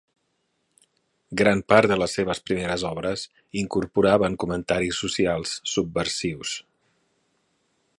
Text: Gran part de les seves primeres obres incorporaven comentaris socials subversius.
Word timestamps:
Gran 1.41 1.61
part 1.73 1.91
de 1.91 1.97
les 2.03 2.15
seves 2.19 2.41
primeres 2.49 2.87
obres 2.91 3.27
incorporaven 3.63 4.41
comentaris 4.45 5.03
socials 5.05 5.57
subversius. 5.77 6.61